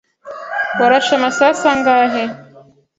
[0.79, 2.23] Warashe amasasu angahe?